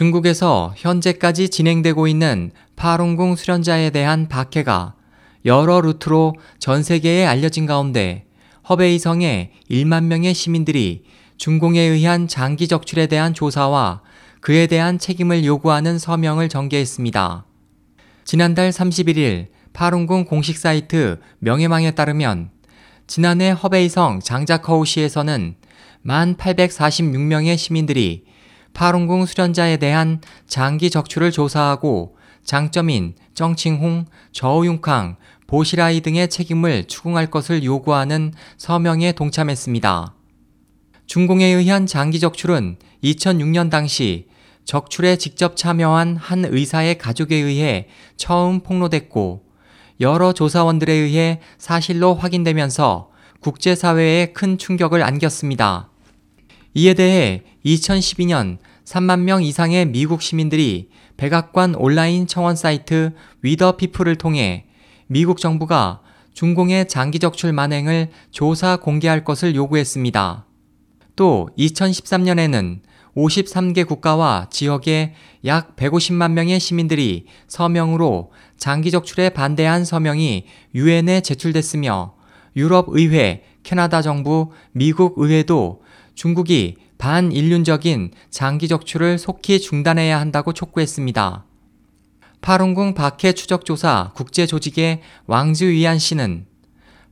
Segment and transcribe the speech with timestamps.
[0.00, 4.94] 중국에서 현재까지 진행되고 있는 파룬궁 수련자에 대한 박해가
[5.44, 8.24] 여러 루트로 전 세계에 알려진 가운데
[8.66, 11.04] 허베이 성의 1만 명의 시민들이
[11.36, 14.00] 중공에 의한 장기 적출에 대한 조사와
[14.40, 17.44] 그에 대한 책임을 요구하는 서명을 전개했습니다.
[18.24, 22.48] 지난달 31일 파룬궁 공식 사이트 명예망에 따르면
[23.06, 25.56] 지난해 허베이성 장자커우시에서는
[26.06, 28.29] 1,846명의 시민들이
[28.74, 35.16] 파룬궁 수련자에 대한 장기 적출을 조사하고 장점인 정칭홍, 저우융캉,
[35.46, 40.14] 보시라이 등의 책임을 추궁할 것을 요구하는 서명에 동참했습니다.
[41.06, 44.28] 중공에 의한 장기 적출은 2006년 당시
[44.64, 49.44] 적출에 직접 참여한 한 의사의 가족에 의해 처음 폭로됐고
[50.00, 55.90] 여러 조사원들에 의해 사실로 확인되면서 국제사회에 큰 충격을 안겼습니다.
[56.74, 64.66] 이에 대해 2012년 3만 명 이상의 미국 시민들이 백악관 온라인 청원 사이트 위더 피플을 통해
[65.06, 66.00] 미국 정부가
[66.32, 70.46] 중공의 장기 적출 만행을 조사 공개할 것을 요구했습니다.
[71.16, 72.80] 또 2013년에는
[73.16, 82.14] 53개 국가와 지역의 약 150만 명의 시민들이 서명으로 장기 적출에 반대한 서명이 유엔에 제출됐으며
[82.56, 85.82] 유럽 의회, 캐나다 정부, 미국 의회도
[86.14, 91.44] 중국이 반인륜적인 장기 적출을 속히 중단해야 한다고 촉구했습니다.
[92.40, 96.46] 파룬궁 박해 추적조사 국제조직의 왕즈위안 씨는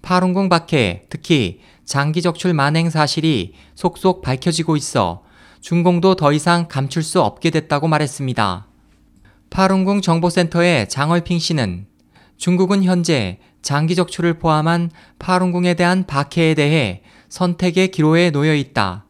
[0.02, 5.22] 파룬궁 박해, 특히 장기 적출 만행 사실이 속속 밝혀지고 있어
[5.60, 8.66] 중공도 더 이상 감출 수 없게 됐다고 말했습니다.
[9.50, 11.86] 파룬궁 정보센터의 장얼핑 씨는
[12.36, 13.38] 중국은 현재
[13.69, 19.05] 장기 적출을 포함한 파룬궁에 대한 박해에 대해 선택의 기로에 놓여 있다.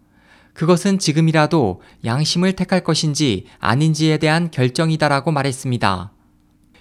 [0.52, 6.12] 그것은 지금이라도 양심을 택할 것인지 아닌지에 대한 결정이다라고 말했습니다.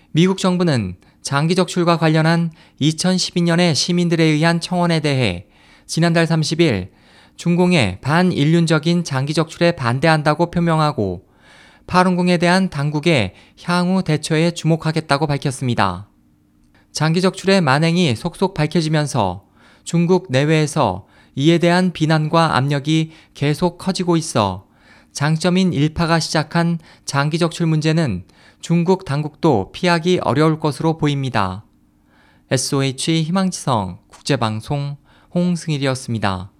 [0.09, 2.49] 미국 정부는 장기 적출과 관련한
[2.81, 5.45] 2012년의 시민들에 의한 청원에 대해
[5.85, 6.89] 지난달 30일
[7.35, 11.27] 중공의 반인륜적인 장기 적출에 반대한다고 표명하고
[11.85, 16.07] 파룬궁에 대한 당국의 향후 대처에 주목하겠다고 밝혔습니다.
[16.97, 19.43] 장기 적 출의 만행이 속속 밝혀지면서
[19.83, 24.65] 중국 내외에서 이에 대한 비난과 압력이 계속 커지고 있어
[25.11, 28.25] 장점인 일파가 시작한 장기 적 출 문제는
[28.61, 31.65] 중국 당국도 피하기 어려울 것으로 보입니다.
[32.49, 34.97] SOH 희망지성 국제방송
[35.35, 36.51] 홍승일이었습니다.